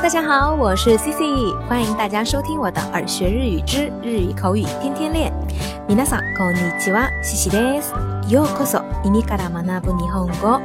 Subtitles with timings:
[0.00, 5.30] 大家好，我是 Cici，欢迎大家收听我的耳学日语之日语口语天天练。
[5.86, 7.92] 皆さんこんにちは、Cici です。
[8.32, 10.62] ようこそ耳から学ぶ日本語。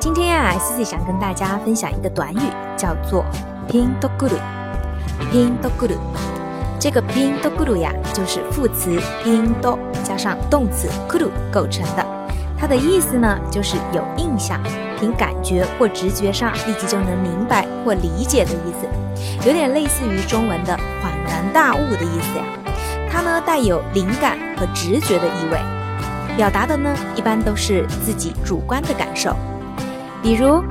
[0.00, 2.40] 今天呀，Cici 想跟大家分享一个短语，
[2.76, 3.24] 叫做
[3.68, 4.40] ピンとくる。
[5.30, 5.98] ピンとくる。
[6.80, 12.09] 这个ピンとくる呀，就是副词ピンと加上动词くる构成的。
[12.71, 14.57] 的意思呢，就是有印象，
[14.97, 22.45] 凭感觉或直觉上立即就能明白或理解的意思，有点类似于中文的恍然大悟的意思呀。
[23.11, 25.59] 它呢带有灵感和直觉的意味，
[26.37, 29.35] 表达的呢一般都是自己主观的感受。
[30.23, 30.63] 比如，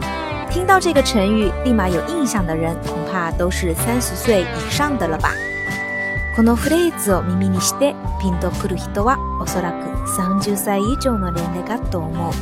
[0.48, 5.34] 听到这个成语立马有印象的人，恐怕都是三十岁以上的了吧。
[6.36, 12.32] このフレーズを耳にしてピンとくる人はおそらく30歳以上の年齢かと思う。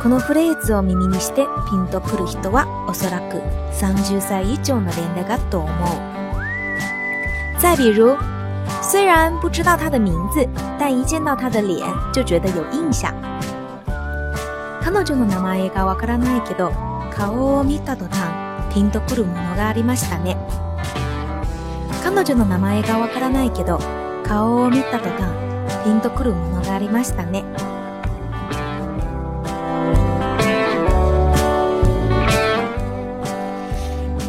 [0.00, 3.38] このフレーズを耳にしてピンとくる人はおそらく
[3.74, 5.70] 30歳以上の年齢かと思う。
[7.58, 8.16] 再比如，
[8.82, 13.10] 虽然不知道他的名字，但一见到他的脸就觉得有印象。
[14.80, 16.72] 彼女の名前がわからないけど、
[17.10, 18.28] 顔を見た途端、
[18.72, 20.36] ピンとくるものがありましたね。
[22.10, 23.78] 彼女の名前がわからないけど、
[24.24, 27.44] 顔を見た途端、ピンとくるものがありましたね。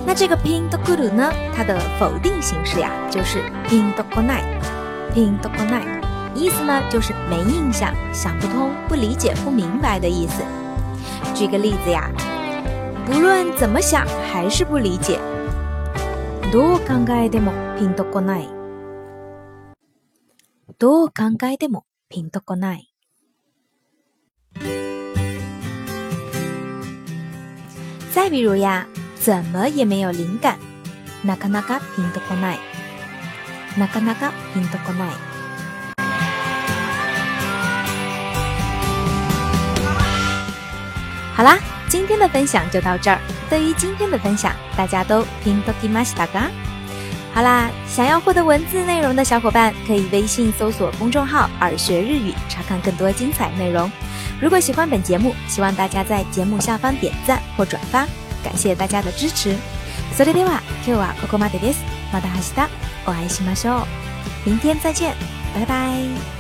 [0.05, 1.31] 那这个ピンとくる呢？
[1.55, 4.43] 它的否定形式呀，就是ピンとこない。
[5.15, 5.85] ピンとこない，
[6.35, 10.43] 意思呢就是没印象、想不通、不理解、不明白的意思。
[11.33, 12.11] 举个例子呀，
[13.05, 15.17] 不论怎么想，还是不理解。
[16.51, 18.49] どう考えてもピンとこない。
[20.79, 21.13] どう考
[21.45, 22.91] えてもピンとこない。
[28.11, 30.57] 再比如呀，怎么也没有灵感，
[31.23, 32.59] なかなかピンとこない。
[33.77, 35.09] なかなかピンとこない。
[41.37, 43.18] 好啦，今天的分享就到这儿。
[43.48, 46.50] 对于今天的分享，大家都听ときましたか？
[47.34, 53.90] 好啦，想要获得文字内容的小伙伴，可以微信搜索公众号“耳学日语”，查看更多精彩内容。
[54.40, 58.06] 如果喜欢本节目，希望大家在节目下方点赞或转发，
[58.42, 59.56] 感谢大家的支持。
[60.16, 61.82] それでは今日はここまでです。
[62.12, 62.70] また明日
[63.06, 63.78] お会いしましょ
[64.46, 64.48] う。
[64.48, 65.14] 明天再见，
[65.54, 66.37] 拜拜。